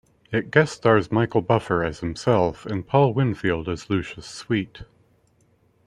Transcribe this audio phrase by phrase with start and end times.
[0.31, 4.81] It guest stars Michael Buffer as himself and Paul Winfield as Lucius Sweet.